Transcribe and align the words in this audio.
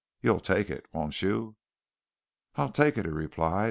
You'll 0.19 0.39
take 0.39 0.71
it, 0.71 0.87
won't 0.91 1.21
you?" 1.21 1.57
"I'll 2.55 2.71
take 2.71 2.97
it," 2.97 3.05
he 3.05 3.11
replied. 3.11 3.59